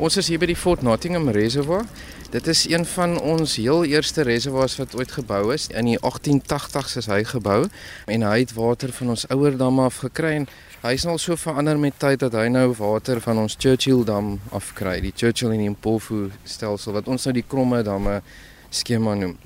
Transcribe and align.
Ons 0.00 0.16
is 0.16 0.30
hier 0.32 0.40
by 0.40 0.46
die 0.48 0.56
Fort 0.56 0.80
Nottingham 0.80 1.26
Reservoir. 1.28 1.82
Dit 2.32 2.46
is 2.48 2.62
een 2.70 2.86
van 2.88 3.18
ons 3.20 3.58
heel 3.60 3.82
eerste 3.84 4.24
reservoirs 4.24 4.78
wat 4.80 4.94
ooit 4.96 5.12
gebou 5.12 5.50
is. 5.52 5.66
In 5.76 5.90
die 5.90 5.98
1880s 6.00 6.96
is 7.02 7.08
hy 7.12 7.18
gebou 7.28 7.66
en 8.08 8.24
hy 8.24 8.38
het 8.38 8.54
water 8.56 8.94
van 8.96 9.12
ons 9.12 9.26
ouer 9.28 9.58
damme 9.60 9.84
af 9.84 10.00
gekry 10.06 10.32
en 10.38 10.48
hy 10.86 10.94
is 10.96 11.04
nou 11.04 11.18
so 11.20 11.36
verander 11.36 11.76
met 11.76 12.00
tyd 12.00 12.24
dat 12.24 12.32
hy 12.32 12.46
nou 12.48 12.70
water 12.80 13.20
van 13.20 13.44
ons 13.44 13.58
Churchill 13.60 14.00
dam 14.08 14.38
afkry, 14.56 15.02
die 15.04 15.12
Churchill 15.12 15.52
en 15.52 15.66
die 15.66 15.74
Mpofu 15.76 16.30
stelsel 16.48 16.96
wat 16.96 17.12
ons 17.12 17.28
nou 17.28 17.36
die 17.36 17.44
kromme 17.44 17.84
damme 17.84 18.22
skema 18.72 19.18
noem. 19.20 19.36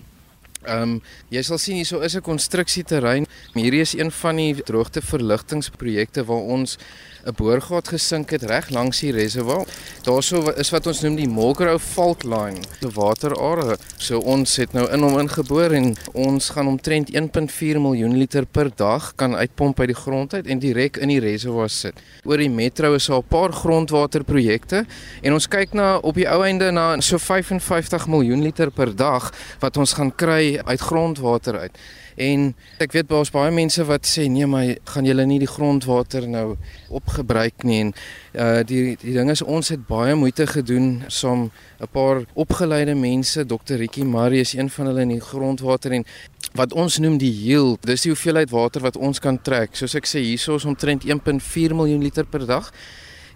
Ehm 0.65 0.95
um, 0.95 1.01
jy 1.35 1.43
sal 1.45 1.59
sien 1.59 1.77
hierso 1.77 1.99
is 2.01 2.15
'n 2.15 2.23
konstruksieterrein. 2.23 3.27
Hierdie 3.59 3.83
is 3.83 3.99
een 3.99 4.11
van 4.11 4.37
die 4.37 4.63
droogteverligtingprojekte 4.63 6.25
waar 6.25 6.47
ons 6.57 6.79
'n 7.25 7.35
boorgat 7.37 7.89
gesink 7.89 8.31
het 8.31 8.43
reg 8.43 8.69
langs 8.71 9.01
die 9.01 9.13
reservoir. 9.13 9.65
Daarso 10.05 10.51
is 10.61 10.71
wat 10.71 10.87
ons 10.87 11.01
noem 11.01 11.17
die 11.17 11.29
Mulgrove 11.29 11.81
Fault 11.81 12.25
Line, 12.25 12.61
'n 12.83 12.93
waterare. 12.93 13.77
So 13.97 14.19
ons 14.19 14.57
het 14.57 14.73
nou 14.73 14.91
in 14.93 15.01
hom 15.01 15.19
ingeboor 15.19 15.73
en 15.73 15.97
ons 16.13 16.49
gaan 16.49 16.67
omtrent 16.67 17.15
1.4 17.15 17.81
miljoen 17.81 18.17
liter 18.17 18.47
per 18.47 18.71
dag 18.77 19.13
kan 19.15 19.35
uitpomp 19.35 19.81
uit 19.81 19.89
die 19.89 19.97
grond 19.97 20.35
uit 20.35 20.47
en 20.47 20.59
direk 20.59 20.97
in 20.97 21.09
die 21.09 21.21
reservoir 21.21 21.69
sit. 21.69 21.95
Oor 22.25 22.37
die 22.37 22.51
metro 22.51 22.95
is 22.95 23.07
daar 23.07 23.19
'n 23.19 23.29
paar 23.29 23.53
grondwaterprojekte 23.53 24.85
en 25.23 25.33
ons 25.33 25.49
kyk 25.49 25.73
na 25.73 25.97
op 25.97 26.15
die 26.15 26.29
ou 26.29 26.45
einde 26.45 26.71
na 26.71 27.01
so 27.01 27.19
55 27.19 28.07
miljoen 28.07 28.43
liter 28.43 28.71
per 28.71 28.97
dag 28.97 29.33
wat 29.61 29.77
ons 29.77 29.93
gaan 29.93 30.15
kry 30.15 30.61
uit 30.65 30.81
grondwater 30.81 31.59
uit. 31.59 31.79
En 32.15 32.53
ek 32.79 32.93
weet 32.95 33.09
baie 33.11 33.31
baie 33.35 33.55
mense 33.55 33.85
wat 33.89 34.07
sê 34.07 34.29
nee 34.31 34.47
maar 34.47 34.77
gaan 34.93 35.07
julle 35.09 35.25
nie 35.27 35.41
die 35.43 35.51
grondwater 35.51 36.29
nou 36.31 36.55
opgebruik 37.15 37.63
nie 37.63 37.81
en 37.85 37.93
uh 38.35 38.63
die 38.67 38.97
die 39.01 39.15
ding 39.15 39.31
is 39.31 39.43
ons 39.43 39.71
het 39.71 39.87
baie 39.87 40.15
moeite 40.19 40.47
gedoen 40.47 41.05
om 41.23 41.51
'n 41.81 41.89
paar 41.93 42.25
opgeleide 42.35 42.95
mense 42.95 43.47
Dr. 43.47 43.77
Ricky 43.77 44.03
Marie 44.03 44.41
is 44.41 44.55
een 44.55 44.71
van 44.71 44.87
hulle 44.87 45.01
in 45.01 45.09
die 45.09 45.21
grondwater 45.21 45.93
en 45.93 46.05
wat 46.55 46.73
ons 46.73 46.99
noem 46.99 47.19
die 47.19 47.33
yield 47.33 47.87
dis 47.87 48.03
die 48.03 48.11
hoeveelheid 48.11 48.51
water 48.51 48.81
wat 48.81 48.97
ons 48.97 49.19
kan 49.19 49.43
trek. 49.43 49.77
Soos 49.77 49.95
ek 49.95 50.07
sê 50.07 50.19
hierso 50.19 50.57
is 50.57 50.65
omtrent 50.65 51.05
1.4 51.05 51.75
miljoen 51.75 52.03
liter 52.03 52.25
per 52.25 52.47
dag 52.47 52.73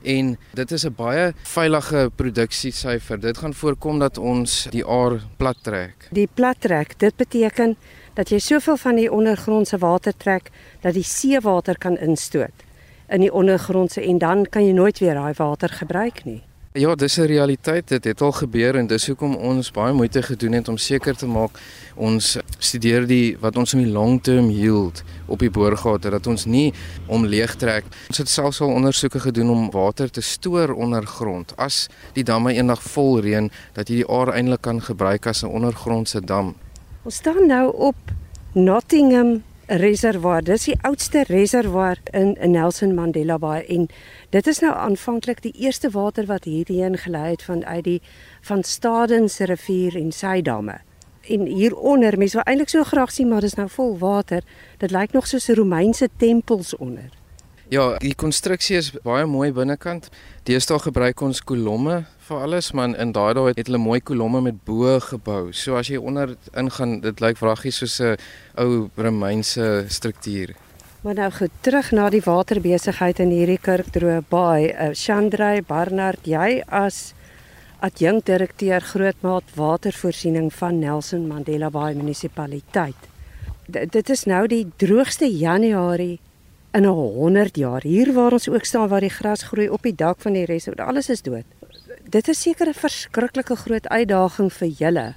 en 0.03 0.39
dit 0.55 0.73
is 0.73 0.85
'n 0.85 0.95
baie 0.95 1.33
veilige 1.43 2.11
produksiesyfer 2.17 3.21
dit 3.21 3.39
gaan 3.39 3.55
voorkom 3.55 3.99
dat 3.99 4.19
ons 4.19 4.67
die 4.71 4.85
aar 4.87 5.21
plat 5.37 5.57
trek. 5.63 6.09
Die 6.11 6.29
plat 6.35 6.61
trek 6.61 6.99
dit 6.99 7.17
beteken 7.17 7.77
dat 8.15 8.31
jy 8.31 8.39
soveel 8.39 8.77
van 8.77 8.97
die 8.97 9.13
ondergrondse 9.13 9.79
water 9.79 10.13
trek 10.17 10.51
dat 10.81 10.95
die 10.95 11.05
seewater 11.05 11.79
kan 11.79 11.99
instoot 11.99 12.68
in 13.09 13.21
die 13.21 13.33
ondergrondse 13.33 14.03
en 14.05 14.19
dan 14.19 14.47
kan 14.51 14.67
jy 14.67 14.73
nooit 14.73 14.99
weer 14.99 15.15
daai 15.15 15.33
water 15.37 15.69
gebruik 15.69 16.25
nie. 16.25 16.43
Ja, 16.79 16.95
dis 16.95 17.17
'n 17.19 17.23
realiteit. 17.23 17.89
Dit 17.89 18.05
het 18.05 18.21
al 18.21 18.33
gebeur 18.33 18.77
en 18.77 18.87
dis 18.87 19.07
hoekom 19.07 19.35
ons 19.35 19.71
baie 19.71 19.93
moeite 19.93 20.23
gedoen 20.23 20.53
het 20.53 20.69
om 20.69 20.77
seker 20.77 21.17
te 21.17 21.27
maak 21.27 21.59
ons 21.95 22.39
studeer 22.59 23.07
die 23.07 23.37
wat 23.41 23.57
ons 23.57 23.73
in 23.73 23.83
die 23.83 23.93
long 23.93 24.23
term 24.23 24.51
yield 24.51 25.03
op 25.27 25.39
die 25.39 25.51
boorgate 25.51 26.11
dat 26.11 26.27
ons 26.27 26.45
nie 26.45 26.73
om 27.07 27.27
leeg 27.27 27.57
trek. 27.57 27.85
Ons 28.09 28.19
het 28.19 28.29
selfs 28.29 28.61
al 28.61 28.69
ondersoeke 28.69 29.21
gedoen 29.21 29.51
om 29.51 29.71
water 29.71 30.11
te 30.11 30.21
stoor 30.21 30.75
ondergrond 30.75 31.57
as 31.57 31.89
die 32.13 32.25
damme 32.25 32.53
eendag 32.53 32.83
vol 32.83 33.21
reën 33.21 33.51
dat 33.73 33.89
jy 33.89 33.95
die 33.95 34.09
aar 34.09 34.29
eintlik 34.29 34.61
kan 34.61 34.81
gebruik 34.81 35.27
as 35.27 35.43
'n 35.43 35.47
ondergrondse 35.47 36.21
dam. 36.21 36.55
Ons 37.03 37.15
staan 37.15 37.47
nou 37.47 37.73
op 37.77 37.97
Nottingham 38.53 39.43
Reservoir. 39.69 40.41
Dis 40.43 40.65
die 40.65 40.79
oudste 40.81 41.27
reservoir 41.29 41.99
in 42.17 42.31
Nelson 42.41 42.95
Mandela 42.95 43.37
Bay 43.39 43.67
en 43.69 43.85
dit 44.33 44.47
is 44.47 44.63
nou 44.65 44.71
aanvanklik 44.73 45.43
die 45.45 45.53
eerste 45.61 45.91
water 45.93 46.25
wat 46.25 46.49
hierheen 46.49 46.97
gelei 46.97 47.35
het 47.35 47.45
van 47.45 47.61
uit 47.67 47.85
die 47.85 47.99
van 48.49 48.65
Stadens 48.65 49.37
rivier 49.39 49.97
en 50.01 50.09
sy 50.13 50.41
damme. 50.41 50.79
En 51.29 51.45
hieronder, 51.45 52.17
mense 52.17 52.41
wil 52.41 52.49
eintlik 52.49 52.73
so 52.73 52.89
graag 52.89 53.13
sien 53.13 53.29
maar 53.29 53.45
dis 53.45 53.59
nou 53.61 53.69
vol 53.69 53.99
water. 54.01 54.41
Dit 54.81 54.91
lyk 54.91 55.13
nog 55.13 55.29
soos 55.29 55.53
Romeinse 55.53 56.09
tempels 56.17 56.73
onder. 56.77 57.18
Ja, 57.69 57.99
die 58.01 58.15
konstruksie 58.17 58.79
is 58.79 58.87
baie 59.05 59.27
mooi 59.29 59.51
binnekant. 59.53 60.07
Deesdae 60.49 60.79
gebruik 60.87 61.21
ons 61.21 61.43
kolomme 61.45 61.99
vir 62.25 62.45
alles, 62.47 62.71
maar 62.73 62.95
in 62.97 63.11
daai 63.13 63.35
dae 63.37 63.51
het 63.51 63.69
hulle 63.69 63.81
mooi 63.83 63.99
kolomme 64.01 64.41
met 64.47 64.63
bo 64.65 64.95
gebou. 65.05 65.51
So 65.53 65.77
as 65.77 65.91
jy 65.93 66.01
onder 66.01 66.33
ingaan, 66.57 67.03
dit 67.05 67.21
lyk 67.21 67.37
vraggies 67.37 67.83
soos 67.83 68.01
'n 68.01 68.17
ou 68.57 68.89
Romeinse 68.97 69.85
struktuur. 69.89 70.55
Maar 71.03 71.15
nou 71.15 71.31
goed, 71.31 71.51
terug 71.61 71.93
na 71.93 72.09
die 72.11 72.25
waterbesigheid 72.25 73.19
in 73.21 73.31
hierdie 73.31 73.61
Kirkdroë 73.61 74.23
Baai. 74.29 74.73
Uh, 74.73 74.95
Chandray 74.95 75.63
Barnard, 75.63 76.25
jy 76.25 76.63
as 76.69 77.13
adjunkdirekteur 77.81 78.81
grootmaat 78.81 79.45
watervoorsiening 79.55 80.53
van 80.53 80.79
Nelson 80.79 81.27
Mandela 81.27 81.71
Bay 81.71 81.95
munisipaliteit. 81.95 82.97
D 83.69 83.85
dit 83.91 84.11
is 84.11 84.25
nou 84.25 84.47
die 84.47 84.67
droogste 84.77 85.29
Januarie 85.29 86.19
in 86.79 86.87
'n 86.87 86.95
100 87.19 87.57
jaar. 87.57 87.83
Hier 87.83 88.13
waar 88.15 88.33
ons 88.33 88.49
ook 88.49 88.65
staan 88.65 88.89
waar 88.89 89.05
die 89.05 89.17
gras 89.19 89.43
groei 89.43 89.69
op 89.69 89.83
die 89.83 89.95
dak 89.95 90.21
van 90.21 90.33
die 90.33 90.45
resort, 90.45 90.81
alles 90.81 91.09
is 91.09 91.23
dood 91.23 91.45
dit 92.09 92.29
is 92.29 92.41
seker 92.41 92.69
'n 92.69 92.75
verskriklike 92.75 93.57
groot 93.57 93.87
uitdaging 93.89 94.53
vir 94.53 94.69
julle 94.69 95.15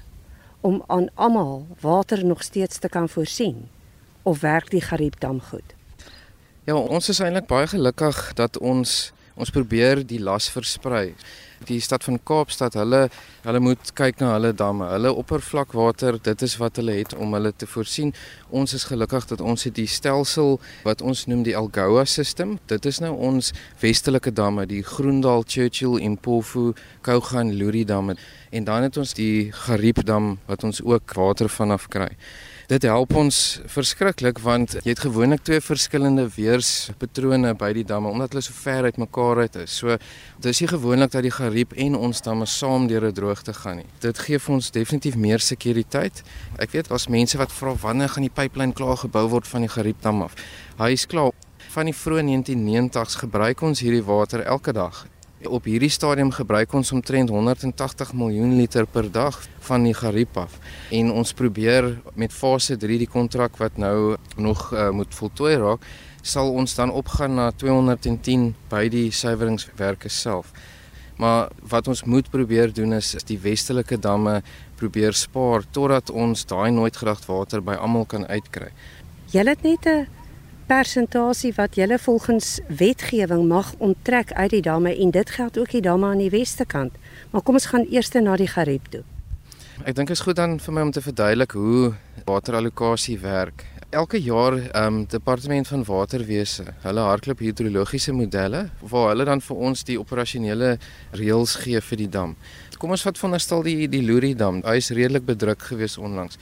om 0.61 0.83
aan 0.87 1.09
almal 1.15 1.67
water 1.79 2.25
nog 2.25 2.43
steeds 2.43 2.77
te 2.79 2.89
kan 2.89 3.09
voorsien 3.09 3.69
of 4.23 4.41
werk 4.41 4.69
die 4.69 4.81
Gariepdam 4.81 5.41
goed? 5.41 5.73
Ja, 6.63 6.75
ons 6.75 7.09
is 7.09 7.19
eintlik 7.19 7.47
baie 7.47 7.67
gelukkig 7.67 8.33
dat 8.33 8.57
ons 8.57 9.11
ons 9.35 9.49
probeer 9.49 10.07
die 10.07 10.19
las 10.19 10.49
versprei 10.49 11.15
die 11.67 11.79
stad 11.81 12.03
van 12.03 12.19
Kaapstad, 12.23 12.75
hulle 12.79 13.07
hulle 13.45 13.61
moet 13.63 13.91
kyk 13.97 14.19
na 14.21 14.33
hulle 14.35 14.51
damme. 14.53 14.87
Hulle 14.91 15.13
oppervlakwater, 15.17 16.19
dit 16.23 16.45
is 16.45 16.57
wat 16.61 16.77
hulle 16.81 16.95
het 16.99 17.15
om 17.17 17.33
hulle 17.33 17.53
te 17.57 17.67
voorsien. 17.69 18.13
Ons 18.49 18.75
is 18.77 18.85
gelukkig 18.89 19.27
dat 19.31 19.41
ons 19.41 19.65
het 19.67 19.75
die 19.75 19.87
stelsel 19.89 20.59
wat 20.85 21.01
ons 21.01 21.25
noem 21.31 21.43
die 21.47 21.55
Algoa 21.57 22.05
system. 22.05 22.57
Dit 22.71 22.85
is 22.85 23.01
nou 23.03 23.13
ons 23.15 23.51
westelike 23.81 24.33
damme, 24.37 24.67
die 24.69 24.83
Groendal, 24.85 25.45
Churchill 25.47 25.97
en 26.01 26.17
Pofu, 26.17 26.71
Kougan, 27.01 27.53
Luri 27.57 27.85
damme. 27.85 28.17
En 28.51 28.63
dan 28.67 28.83
het 28.83 28.97
ons 28.97 29.13
die 29.17 29.51
Gariepdam 29.65 30.37
wat 30.47 30.63
ons 30.67 30.81
ook 30.83 31.13
water 31.17 31.49
vanaf 31.49 31.87
kry. 31.89 32.11
Dit 32.71 32.85
help 32.87 33.11
ons 33.19 33.37
verskriklik 33.67 34.37
want 34.39 34.77
jy 34.77 34.93
het 34.93 35.01
gewoonlik 35.03 35.41
twee 35.43 35.59
verskillende 35.59 36.23
weerspatrone 36.31 37.51
by 37.59 37.73
die 37.75 37.83
damme 37.83 38.07
omdat 38.07 38.31
hulle 38.31 38.45
so 38.45 38.55
ver 38.55 38.87
uit 38.87 38.99
mekaar 39.01 39.41
uit 39.43 39.57
is. 39.65 39.73
So 39.81 39.97
dis 40.39 40.61
nie 40.63 40.69
gewoonlik 40.71 41.11
dat 41.11 41.25
die 41.27 41.33
gariep 41.51 41.73
en 41.75 41.95
ons 41.99 42.21
damme 42.23 42.45
saam 42.47 42.87
deur 42.87 43.05
'n 43.05 43.13
droogte 43.13 43.53
gaan 43.53 43.77
nie. 43.77 43.89
Dit 43.99 44.17
gee 44.19 44.39
vir 44.39 44.53
ons 44.55 44.71
definitief 44.71 45.15
meer 45.15 45.39
sekuriteit. 45.39 46.23
Ek 46.57 46.71
weet 46.71 46.87
daar's 46.87 47.07
mense 47.07 47.37
wat 47.37 47.51
vra 47.51 47.75
wanneer 47.75 48.09
gaan 48.09 48.23
die 48.23 48.33
pipeline 48.33 48.73
klaar 48.73 48.97
gebou 48.97 49.27
word 49.29 49.47
van 49.47 49.61
die 49.61 49.69
gariepdam 49.69 50.21
af. 50.21 50.33
Hy 50.77 50.91
is 50.91 51.05
klaar. 51.05 51.31
Van 51.73 51.85
die 51.85 51.93
vroeë 51.93 52.23
1990s 52.23 53.15
gebruik 53.15 53.61
ons 53.61 53.79
hierdie 53.79 54.03
water 54.03 54.41
elke 54.41 54.71
dag. 54.73 55.07
Op 55.43 55.63
hierdie 55.65 55.89
stadium 55.89 56.31
gebruik 56.31 56.73
ons 56.73 56.91
omtrent 56.91 57.29
180 57.29 58.13
miljoen 58.13 58.55
liter 58.57 58.85
per 58.85 59.11
dag 59.11 59.39
van 59.59 59.83
die 59.83 59.93
Gariep 59.93 60.37
af. 60.37 60.59
En 60.91 61.11
ons 61.11 61.33
probeer 61.33 62.01
met 62.13 62.33
fase 62.33 62.77
3 62.77 62.97
die 62.97 63.07
kontrak 63.07 63.57
wat 63.57 63.77
nou 63.77 64.15
nog 64.37 64.73
uh, 64.73 64.89
moet 64.89 65.15
voltooi 65.15 65.55
raak, 65.55 65.81
sal 66.21 66.51
ons 66.51 66.75
dan 66.75 66.91
opgaan 66.91 67.35
na 67.35 67.51
210 67.51 68.53
by 68.69 68.87
die 68.89 69.11
suiweringswerke 69.11 70.09
self. 70.09 70.53
Maar 71.21 71.51
wat 71.69 71.87
ons 71.87 72.03
moet 72.03 72.29
probeer 72.33 72.73
doen 72.73 72.95
is, 72.97 73.13
is 73.15 73.27
die 73.29 73.37
westelike 73.39 73.99
damme 74.01 74.39
probeer 74.79 75.13
spaar 75.13 75.67
totdat 75.69 76.09
ons 76.09 76.47
daai 76.49 76.71
nooit 76.73 76.97
gedagte 76.97 77.29
water 77.29 77.61
by 77.61 77.75
almal 77.77 78.07
kan 78.09 78.25
uitkry. 78.25 78.71
Jy 79.29 79.45
het 79.45 79.61
net 79.61 79.85
'n 79.85 80.07
persentasie 80.67 81.53
wat 81.55 81.75
julle 81.75 81.99
volgens 81.99 82.59
wetgewing 82.67 83.47
mag 83.47 83.73
onttrek 83.77 84.31
uit 84.33 84.49
die 84.49 84.61
damme 84.61 84.95
en 84.97 85.11
dit 85.11 85.29
geld 85.29 85.57
ook 85.57 85.71
die 85.71 85.81
damme 85.81 86.07
aan 86.07 86.17
die 86.17 86.29
weste 86.29 86.65
kant. 86.65 86.93
Maar 87.31 87.41
kom 87.41 87.53
ons 87.53 87.65
gaan 87.65 87.85
eers 87.89 88.09
na 88.11 88.35
die 88.35 88.47
Gariep 88.47 88.87
toe. 88.89 89.03
Ek 89.85 89.95
dink 89.95 90.09
is 90.09 90.19
goed 90.19 90.35
dan 90.35 90.59
vir 90.59 90.73
my 90.73 90.81
om 90.81 90.91
te 90.91 91.01
verduidelik 91.01 91.51
hoe 91.51 91.93
waterallokasie 92.25 93.19
werk. 93.19 93.65
Elke 93.91 94.21
jaar 94.21 94.53
ehm 94.53 94.85
um, 94.85 95.05
departement 95.07 95.67
van 95.67 95.83
waterwese, 95.83 96.63
hulle 96.79 96.99
hardloop 97.03 97.39
hidrologiese 97.43 98.13
modelle 98.15 98.69
waar 98.79 99.09
hulle 99.09 99.25
dan 99.27 99.41
vir 99.43 99.57
ons 99.67 99.83
die 99.83 99.97
operasionele 99.99 100.77
reëls 101.19 101.55
gee 101.59 101.81
vir 101.83 101.99
die 101.99 102.07
dam. 102.09 102.37
Kom 102.79 102.93
ons 102.95 103.03
vat 103.03 103.17
veronderstel 103.19 103.65
die 103.67 103.89
die 103.91 103.99
Luri 104.01 104.29
dam. 104.39 104.61
Hy 104.63 104.77
is 104.79 104.93
redelik 104.95 105.25
bedruk 105.27 105.65
gewees 105.73 105.97
onlangs. 105.99 106.39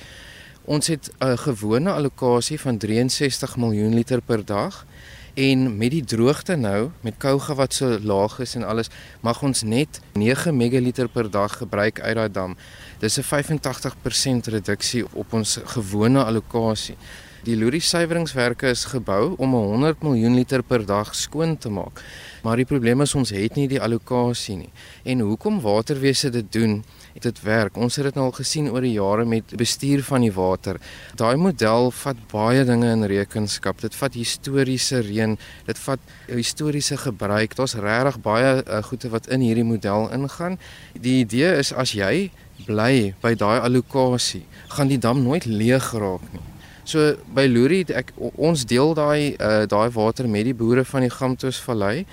Ons 0.66 0.92
het 0.94 1.10
'n 1.18 1.38
gewone 1.38 1.90
allocasie 1.92 2.60
van 2.60 2.78
63 2.78 3.58
miljoen 3.58 3.96
liter 3.96 4.22
per 4.22 4.46
dag 4.46 4.86
en 5.34 5.78
met 5.78 5.92
die 5.92 6.04
droogte 6.04 6.56
nou 6.56 6.92
met 7.02 7.18
Kouga 7.18 7.56
wat 7.56 7.74
so 7.74 8.00
laag 8.00 8.40
is 8.40 8.56
en 8.56 8.64
alles 8.64 8.90
mag 9.22 9.42
ons 9.44 9.64
net 9.64 10.00
9 10.14 10.58
megaliter 10.58 11.08
per 11.08 11.32
dag 11.32 11.58
gebruik 11.58 12.00
uit 12.00 12.16
daai 12.16 12.32
dam. 12.32 12.56
Dis 13.00 13.18
'n 13.18 13.24
85% 13.24 14.48
reduksie 14.48 15.06
op 15.14 15.34
ons 15.34 15.60
gewone 15.66 16.24
allocasie. 16.24 16.96
Die 17.44 17.56
Lorie 17.56 17.80
suiweringswerke 17.80 18.68
is 18.68 18.86
gebou 18.92 19.36
om 19.40 19.54
100 19.56 20.02
miljoen 20.04 20.36
liter 20.36 20.64
per 20.64 20.86
dag 20.86 21.14
skoon 21.16 21.58
te 21.58 21.70
maak. 21.70 22.02
Maar 22.44 22.60
die 22.60 22.68
probleem 22.68 23.02
is 23.02 23.16
ons 23.16 23.32
het 23.36 23.56
nie 23.56 23.68
die 23.72 23.80
allocasie 23.80 24.58
nie. 24.60 24.72
En 25.04 25.24
hoekom 25.24 25.62
waterwese 25.64 26.30
dit 26.36 26.52
doen? 26.52 26.82
dit 27.20 27.42
werk. 27.44 27.78
Ons 27.78 27.98
het 28.00 28.08
dit 28.10 28.18
nou 28.18 28.28
al 28.30 28.36
gesien 28.36 28.70
oor 28.72 28.84
die 28.86 28.94
jare 28.96 29.26
met 29.28 29.56
bestuur 29.60 30.04
van 30.08 30.24
die 30.24 30.32
water. 30.34 30.80
Daai 31.20 31.36
model 31.40 31.92
vat 32.02 32.20
baie 32.32 32.64
dinge 32.68 32.92
in 32.94 33.06
rekenskap. 33.12 33.82
Dit 33.84 33.96
vat 34.00 34.16
historiese 34.16 35.02
reën, 35.06 35.36
dit 35.68 35.82
vat 35.86 36.14
historiese 36.30 36.98
gebruik. 37.02 37.58
Daar's 37.60 37.76
regtig 37.80 38.22
baie 38.26 38.54
uh, 38.62 38.84
goede 38.88 39.12
wat 39.12 39.28
in 39.34 39.44
hierdie 39.46 39.68
model 39.68 40.10
ingaan. 40.16 40.60
Die 40.96 41.20
idee 41.26 41.58
is 41.60 41.74
as 41.74 41.96
jy 41.98 42.30
bly 42.68 43.14
by 43.24 43.34
daai 43.40 43.60
allocasie, 43.64 44.44
gaan 44.76 44.92
die 44.92 45.00
dam 45.00 45.24
nooit 45.24 45.48
leeg 45.48 45.94
raak 45.96 46.26
nie. 46.34 46.44
So 46.90 47.12
by 47.38 47.44
Lorie 47.46 47.84
ek 47.94 48.16
ons 48.18 48.64
deel 48.66 48.96
daai 48.98 49.36
uh, 49.38 49.66
daai 49.70 49.92
water 49.94 50.26
met 50.26 50.48
die 50.48 50.56
boere 50.58 50.82
van 50.90 51.04
die 51.06 51.12
Gamtoos 51.14 51.60
Vallei. 51.62 52.08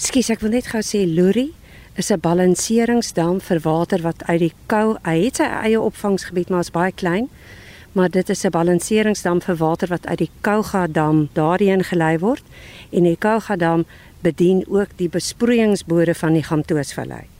Skus 0.00 0.30
ek 0.32 0.40
wil 0.40 0.54
net 0.54 0.70
gou 0.72 0.80
sê 0.80 1.02
Lorie 1.04 1.50
is 2.00 2.08
'n 2.10 2.20
balanseringsdam 2.20 3.42
vir 3.44 3.60
water 3.60 4.00
wat 4.00 4.24
uit 4.24 4.40
die 4.40 4.54
kou, 4.72 4.96
hy 5.04 5.16
het 5.24 5.36
sy 5.36 5.44
eie 5.44 5.80
opvangsgebied 5.80 6.48
maar 6.48 6.64
is 6.64 6.72
baie 6.72 6.92
klein. 6.92 7.28
Maar 7.92 8.08
dit 8.08 8.30
is 8.30 8.44
'n 8.44 8.50
balanseringsdam 8.56 9.42
vir 9.42 9.56
water 9.56 9.88
wat 9.88 10.06
uit 10.06 10.18
die 10.18 10.30
Kouga 10.40 10.86
dam 10.86 11.28
daarheen 11.34 11.84
gelei 11.84 12.18
word 12.18 12.44
en 12.90 13.04
die 13.04 13.16
Kouga 13.16 13.56
dam 13.56 13.84
bedien 14.22 14.64
ook 14.66 14.96
die 14.96 15.08
besproeiingsbode 15.08 16.14
van 16.14 16.32
die 16.32 16.42
Gamtoosvallei. 16.42 17.31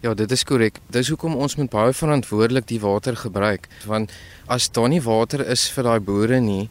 Ja, 0.00 0.14
dit 0.16 0.30
is 0.32 0.46
korrek. 0.48 0.78
Dis 0.88 1.10
hoekom 1.12 1.34
ons 1.36 1.58
moet 1.60 1.68
baie 1.68 1.92
verantwoordelik 1.92 2.64
die 2.70 2.78
water 2.80 3.18
gebruik, 3.20 3.66
want 3.84 4.12
as 4.48 4.70
daar 4.72 4.88
nie 4.88 5.02
water 5.04 5.42
is 5.44 5.66
vir 5.74 5.84
daai 5.84 6.00
boere 6.00 6.38
nie, 6.40 6.70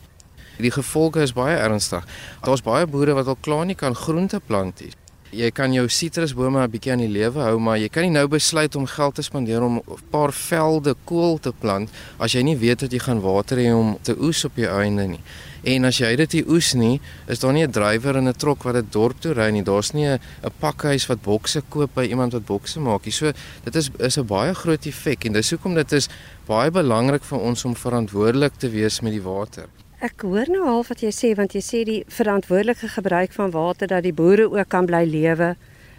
die 0.57 0.71
gevolge 0.73 1.21
is 1.21 1.35
baie 1.37 1.59
ernstig. 1.61 2.07
Daar's 2.41 2.65
baie 2.65 2.87
boere 2.89 3.13
wat 3.19 3.29
al 3.29 3.37
klaar 3.45 3.67
nie 3.69 3.77
kan 3.77 3.93
groente 3.93 4.41
plant 4.47 4.81
nie. 4.81 4.89
Jy 5.29 5.51
kan 5.53 5.73
jou 5.73 5.85
sitrusbome 5.85 6.57
'n 6.63 6.71
bietjie 6.71 6.91
aan 6.91 7.05
die 7.05 7.13
lewe 7.19 7.39
hou, 7.45 7.59
maar 7.59 7.77
jy 7.77 7.89
kan 7.89 8.03
nie 8.03 8.17
nou 8.17 8.27
besluit 8.27 8.75
om 8.75 8.87
geld 8.87 9.15
te 9.15 9.21
spandeer 9.21 9.61
om 9.61 9.77
'n 9.77 9.83
paar 10.09 10.33
velde 10.33 10.95
kool 11.05 11.37
te 11.37 11.51
plant 11.51 11.89
as 12.17 12.33
jy 12.33 12.41
nie 12.41 12.57
weet 12.57 12.79
dat 12.79 12.91
jy 12.91 12.99
gaan 12.99 13.21
water 13.21 13.57
hê 13.57 13.71
om 13.71 13.97
te 14.01 14.15
oes 14.17 14.43
op 14.45 14.55
jou 14.55 14.81
einde 14.81 15.07
nie. 15.07 15.21
En 15.63 15.85
as 15.85 15.97
jy 15.99 16.15
dit 16.15 16.33
nie 16.33 16.43
oes 16.47 16.73
nie, 16.73 17.01
is 17.27 17.39
daar 17.39 17.53
nie 17.53 17.63
'n 17.67 17.71
drywer 17.71 18.15
in 18.15 18.27
'n 18.27 18.33
trok 18.33 18.63
wat 18.63 18.73
dit 18.73 18.91
dorp 18.91 19.19
toe 19.19 19.33
ry 19.33 19.49
nie. 19.51 19.63
Daar's 19.63 19.93
nie 19.93 20.07
'n 20.07 20.19
pakhuis 20.59 21.07
wat 21.07 21.21
bokse 21.21 21.61
koop 21.69 21.93
by 21.93 22.05
iemand 22.05 22.33
wat 22.33 22.45
bokse 22.45 22.79
maak 22.79 23.05
nie. 23.05 23.11
So 23.11 23.31
dit 23.63 23.75
is 23.75 23.89
is 23.99 24.17
'n 24.17 24.25
baie 24.25 24.53
groot 24.53 24.85
effek 24.85 25.25
en 25.25 25.33
dis 25.33 25.51
hoekom 25.51 25.73
dit 25.75 25.91
is 25.91 26.09
baie 26.47 26.71
belangrik 26.71 27.23
vir 27.23 27.39
ons 27.39 27.65
om 27.65 27.75
verantwoordelik 27.75 28.53
te 28.57 28.69
wees 28.69 29.01
met 29.01 29.11
die 29.11 29.21
water. 29.21 29.67
Ek 30.01 30.21
hoor 30.21 30.47
nou 30.47 30.63
al 30.63 30.85
wat 30.87 31.01
jy 31.01 31.11
sê 31.11 31.35
want 31.35 31.53
jy 31.53 31.61
sê 31.61 31.83
die 31.83 32.03
verantwoordelike 32.07 32.87
gebruik 32.87 33.33
van 33.33 33.51
water 33.51 33.87
dat 33.87 34.03
die 34.03 34.13
boere 34.13 34.49
ook 34.49 34.69
kan 34.69 34.85
bly 34.85 35.03
lewe, 35.03 35.55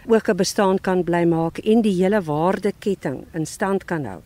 ook 0.06 0.28
'n 0.28 0.36
bestaan 0.36 0.78
kan 0.80 1.04
bly 1.04 1.24
maak 1.24 1.58
en 1.58 1.82
die 1.82 2.02
hele 2.02 2.22
waardeketting 2.22 3.26
in 3.34 3.46
stand 3.46 3.84
kan 3.84 4.04
hou. 4.04 4.22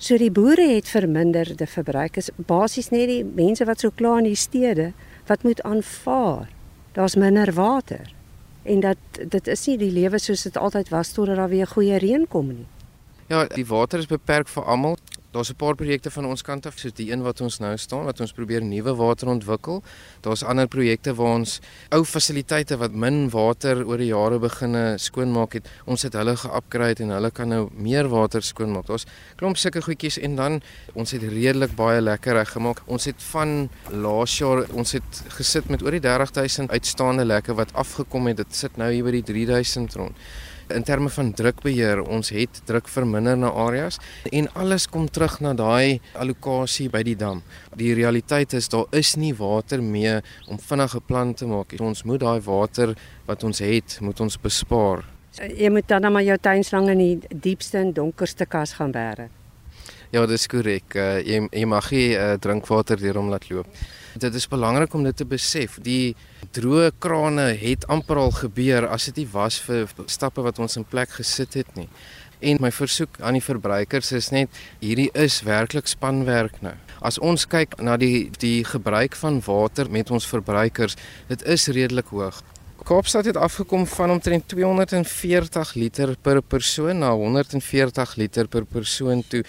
So 0.00 0.16
die 0.16 0.30
boere 0.32 0.64
het 0.64 0.88
verminderde 0.88 1.66
verbruik 1.68 2.16
is 2.16 2.30
basies 2.48 2.88
net 2.88 3.10
die 3.10 3.20
mense 3.20 3.66
wat 3.68 3.82
so 3.82 3.92
klaar 3.92 4.22
in 4.22 4.30
die 4.30 4.38
stede 4.38 4.94
wat 5.28 5.42
moet 5.44 5.60
aanvaar. 5.60 6.48
Daar's 6.96 7.18
minder 7.20 7.52
water 7.52 8.08
en 8.64 8.80
dat 8.80 9.20
dit 9.28 9.46
is 9.46 9.66
nie 9.68 9.76
die 9.80 9.90
lewe 9.92 10.18
soos 10.18 10.46
dit 10.48 10.56
altyd 10.56 10.88
was 10.88 11.12
totdat 11.12 11.36
daar 11.36 11.52
weer 11.52 11.68
goeie 11.68 11.98
reën 12.00 12.24
kom 12.32 12.48
nie. 12.48 12.66
Ja, 13.28 13.44
die 13.44 13.66
water 13.66 14.00
is 14.00 14.08
beperk 14.08 14.48
vir 14.48 14.64
almal. 14.64 14.96
Daar's 15.30 15.50
'n 15.50 15.54
paar 15.56 15.74
projekte 15.74 16.10
van 16.10 16.26
ons 16.26 16.42
kant 16.42 16.66
af, 16.66 16.78
soos 16.78 16.92
die 16.92 17.12
een 17.12 17.22
wat 17.22 17.40
ons 17.40 17.58
nou 17.58 17.76
staan, 17.76 18.04
wat 18.04 18.20
ons 18.20 18.32
probeer 18.32 18.62
nuwe 18.62 18.94
water 18.94 19.28
ontwikkel. 19.28 19.82
Daar's 20.20 20.42
ander 20.42 20.66
projekte 20.68 21.14
waar 21.14 21.34
ons 21.34 21.60
ou 21.90 22.04
fasiliteite 22.04 22.76
wat 22.76 22.92
min 22.92 23.30
water 23.30 23.86
oor 23.86 23.96
die 23.96 24.10
jare 24.10 24.38
beginne 24.38 24.98
skoonmaak 24.98 25.52
het, 25.52 25.68
ons 25.84 26.02
het 26.02 26.12
hulle 26.12 26.36
ge-upgrade 26.36 27.02
en 27.02 27.08
hulle 27.08 27.30
kan 27.30 27.48
nou 27.48 27.68
meer 27.72 28.08
water 28.08 28.42
skoonmaak. 28.42 28.86
Daar's 28.86 29.06
klomp 29.36 29.56
sulke 29.56 29.82
goedjies 29.82 30.18
en 30.18 30.36
dan 30.36 30.62
ons 30.94 31.10
het 31.10 31.22
redelik 31.22 31.76
baie 31.76 32.00
lekker 32.00 32.34
reggemaak. 32.34 32.82
Ons 32.86 33.04
het 33.04 33.22
van 33.22 33.68
laas 33.90 34.38
jaar, 34.38 34.66
ons 34.72 34.92
het 34.92 35.22
gesit 35.28 35.68
met 35.68 35.82
oor 35.82 35.90
die 35.90 36.00
30000 36.00 36.70
uitstaande 36.70 37.24
lekke 37.24 37.54
wat 37.54 37.72
afgekom 37.72 38.26
het. 38.26 38.36
Dit 38.36 38.54
sit 38.54 38.76
nou 38.76 38.92
hier 38.92 39.04
by 39.04 39.10
die 39.10 39.22
3000 39.22 39.94
rond 39.94 40.16
in 40.74 40.84
terme 40.86 41.10
van 41.10 41.32
drukbeheer, 41.32 42.02
ons 42.02 42.30
het 42.34 42.62
druk 42.66 42.88
verminder 42.88 43.36
na 43.38 43.50
areas 43.50 43.98
en 44.32 44.48
alles 44.54 44.86
kom 44.86 45.08
terug 45.08 45.38
na 45.40 45.54
daai 45.54 46.00
allocasie 46.14 46.88
by 46.90 47.02
die 47.06 47.16
dam. 47.16 47.42
Die 47.76 47.92
realiteit 47.94 48.54
is 48.58 48.68
daar 48.68 48.86
is 48.96 49.16
nie 49.16 49.32
water 49.36 49.82
meer 49.82 50.24
om 50.48 50.58
vinnige 50.58 51.00
plante 51.00 51.44
te 51.44 51.48
maak. 51.48 51.74
Ons 51.80 52.04
moet 52.04 52.20
daai 52.20 52.40
water 52.44 52.94
wat 53.26 53.44
ons 53.44 53.62
het, 53.64 53.98
moet 54.00 54.20
ons 54.20 54.38
bespaar. 54.40 55.04
Jy 55.38 55.70
moet 55.70 55.88
dan 55.88 56.10
maar 56.12 56.26
jou 56.26 56.36
tuinslang 56.42 56.90
in 56.90 56.98
die 56.98 57.36
diepste 57.48 57.78
en 57.78 57.92
donkerste 57.94 58.46
kas 58.50 58.74
gaan 58.78 58.92
bære. 58.92 59.28
Ja, 60.10 60.24
dis 60.26 60.48
korrek. 60.50 60.96
Uh, 60.98 61.20
jy 61.22 61.44
jy 61.54 61.66
mag 61.70 61.86
nie 61.94 62.08
uh, 62.18 62.34
drinkwater 62.42 62.98
deur 62.98 63.20
hom 63.20 63.30
laat 63.30 63.46
loop. 63.50 63.68
Dit 64.18 64.34
is 64.34 64.48
belangrik 64.48 64.94
om 64.94 65.04
dit 65.06 65.16
te 65.16 65.24
besef. 65.24 65.76
Die 65.82 66.16
droë 66.56 66.90
krane 66.98 67.52
het 67.60 67.86
amper 67.86 68.18
al 68.18 68.32
gebeur 68.34 68.88
as 68.90 69.06
dit 69.10 69.22
nie 69.22 69.28
was 69.30 69.60
vir 69.62 69.86
stappe 70.10 70.42
wat 70.42 70.58
ons 70.58 70.76
in 70.80 70.84
plek 70.84 71.14
gesit 71.20 71.54
het 71.54 71.70
nie. 71.78 71.88
En 72.40 72.58
my 72.60 72.70
versoek 72.72 73.20
aan 73.20 73.36
die 73.36 73.44
verbruikers 73.44 74.12
is 74.16 74.30
net 74.34 74.48
hierdie 74.80 75.10
is 75.14 75.42
werklik 75.46 75.86
spanwerk 75.86 76.56
nou. 76.64 76.74
As 77.00 77.20
ons 77.20 77.46
kyk 77.46 77.76
na 77.78 77.96
die 78.00 78.30
die 78.40 78.64
gebruik 78.64 79.14
van 79.20 79.38
water 79.46 79.90
met 79.90 80.10
ons 80.10 80.26
verbruikers, 80.26 80.96
dit 81.28 81.44
is 81.46 81.68
redelik 81.68 82.10
hoog. 82.10 82.42
Kaapstad 82.84 83.24
het 83.24 83.36
afgekom 83.36 83.86
van 83.86 84.10
omtrent 84.10 84.48
240 84.48 85.74
liter 85.74 86.14
per 86.22 86.42
persoon 86.42 86.98
na 86.98 87.10
140 87.12 88.14
liter 88.16 88.48
per 88.48 88.64
persoon 88.64 89.22
toe. 89.28 89.42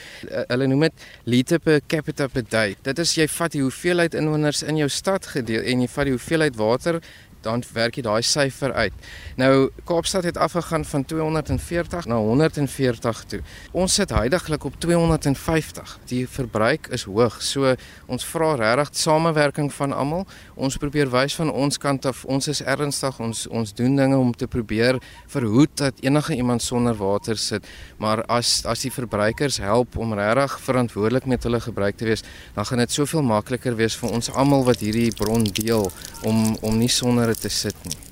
Hulle 0.47 0.67
noem 0.67 0.87
dit 0.87 1.05
liter 1.23 1.59
per 1.59 1.79
capita 1.87 2.27
per 2.27 2.43
day. 2.49 2.75
Dit 2.83 2.99
is 2.99 3.15
jy 3.15 3.27
vat 3.31 3.55
die 3.55 3.63
hoeveelheid 3.63 4.17
inwoners 4.19 4.63
in 4.67 4.81
jou 4.83 4.89
stad 4.91 5.25
gedeel 5.31 5.63
en 5.63 5.85
jy 5.85 5.89
vat 5.95 6.09
die 6.09 6.15
hoeveelheid 6.17 6.59
water 6.59 6.99
dan 7.41 7.63
werk 7.73 7.97
jy 7.97 8.03
daai 8.05 8.21
syfer 8.25 8.73
uit. 8.73 8.93
Nou 9.39 9.69
Kaapstad 9.87 10.23
het 10.23 10.37
afgegaan 10.37 10.85
van 10.85 11.05
240 11.05 12.05
na 12.05 12.17
140 12.17 13.23
toe. 13.27 13.41
Ons 13.71 13.93
sit 13.93 14.09
heidaglik 14.09 14.63
op 14.63 14.79
250. 14.79 15.97
Die 16.11 16.27
verbruik 16.27 16.87
is 16.91 17.03
hoog. 17.03 17.41
So 17.41 17.75
ons 18.05 18.25
vra 18.25 18.53
regtig 18.59 18.95
samewerking 18.97 19.71
van 19.73 19.93
almal. 19.93 20.27
Ons 20.55 20.77
probeer 20.77 21.09
wys 21.11 21.35
van 21.35 21.51
ons 21.51 21.77
kant 21.77 22.05
af 22.05 22.25
ons 22.25 22.47
is 22.47 22.61
ernstig. 22.61 23.19
Ons 23.19 23.47
ons 23.47 23.73
doen 23.73 23.95
dinge 23.95 24.17
om 24.17 24.33
te 24.33 24.47
probeer 24.47 24.99
verhoed 25.31 25.77
dat 25.81 26.03
enige 26.05 26.35
iemand 26.35 26.61
sonder 26.61 26.95
water 26.97 27.37
sit. 27.37 27.67
Maar 27.97 28.23
as 28.27 28.61
as 28.65 28.85
die 28.85 28.93
verbruikers 28.93 29.57
help 29.57 29.97
om 29.97 30.13
regtig 30.13 30.59
verantwoordelik 30.61 31.25
met 31.25 31.43
hulle 31.43 31.59
gebruik 31.61 31.97
te 31.97 32.05
wees, 32.05 32.23
dan 32.55 32.65
gaan 32.65 32.83
dit 32.83 32.91
soveel 32.91 33.23
makliker 33.25 33.75
wees 33.75 33.95
vir 33.97 34.11
ons 34.11 34.31
almal 34.31 34.65
wat 34.67 34.83
hierdie 34.83 35.11
bron 35.15 35.43
deel 35.43 35.89
om 36.27 36.55
om 36.61 36.77
nie 36.77 36.89
sonder 36.91 37.30
te 37.35 37.49
sit 37.49 37.85
nie. 37.85 38.10